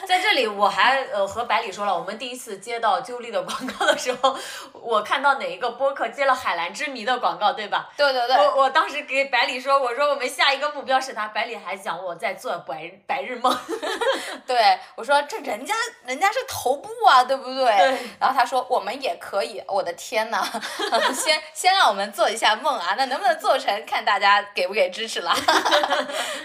[0.06, 4.36] 在这里我还呃和百里说了，我们第一次接到揪丽的广告的时候，
[4.72, 7.90] 我看到哪一个播客接了海蓝之谜的广告，对吧？
[7.96, 8.36] 对对对。
[8.36, 13.52] 我我当时给百里说，我说我们下一个目标是他，百里还讲我在做白白日梦。
[14.46, 17.64] 对，我说这人家人家是头部啊，对不对？
[17.76, 17.98] 对。
[18.20, 20.46] 然后他说我们也可以，我的天呐，
[21.12, 25.34] 先先让我们做一下梦啊，那能不能做成，看大家给不给支持了。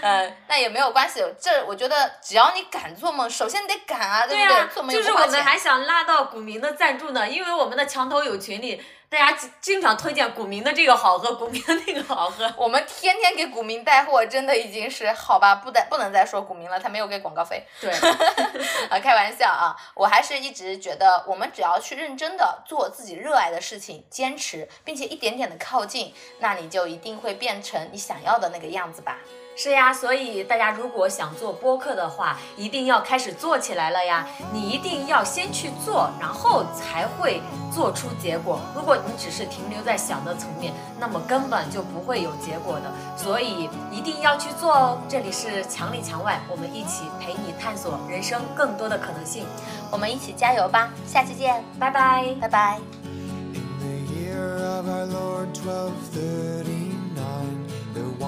[0.02, 1.24] 嗯，那也没有关系。
[1.40, 4.66] 这我觉得，只要你敢做梦，首先得敢啊，对不对？
[4.74, 8.82] 做梦就是我们还想拉到股民的赞助呢，因为我们的墙头有群里。
[9.12, 12.50] 大家经常推荐股民的这个好喝，股民的那个好喝。
[12.56, 15.54] 我们天天给股民带货，真的已经是好吧？
[15.56, 17.62] 不带不能再说股民了，他没有给广告费。
[17.78, 17.92] 对，
[18.88, 19.76] 啊，开玩笑啊！
[19.94, 29.18] 我还是一直觉得，我们只要去认真的做自己热爱的事情，坚持，并且一点点的靠近，那你就一定会变成你想要的那个样子吧。
[29.54, 34.26] 是呀，所以大家如果想做播客的话，一定要开始做起来了呀！
[34.52, 37.40] 你一定要先去做，然后才会
[37.72, 38.58] 做出结果。
[38.74, 42.90] 如果你只是停留在想的层面，那么根本就不会有结果的。
[43.16, 44.98] 所以一定要去做哦！
[45.08, 49.46] 这里是墙里墙外，我们一起陪你探索人生更多的可能性，
[49.90, 50.90] 我们一起加油吧！
[51.06, 52.80] 下期见，拜拜，拜拜。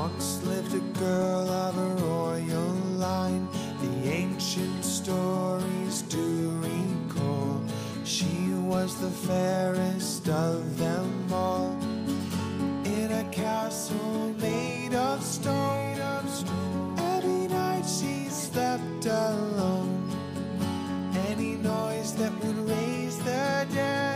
[0.04, 3.48] Once lived a girl of a royal line,
[3.80, 7.58] the ancient stories do recall.
[8.04, 11.74] She was the fairest of them all.
[12.84, 15.98] In a castle made of stone,
[16.98, 20.06] every night she slept alone.
[21.30, 24.13] Any noise that would raise the dead.